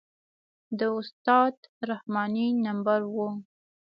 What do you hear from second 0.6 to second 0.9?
د